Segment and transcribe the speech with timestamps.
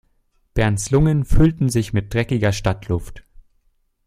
[0.55, 3.23] Bernds Lungen füllten sich mit dreckiger Stadtluft.